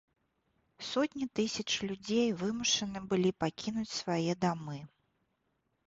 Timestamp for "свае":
4.01-4.31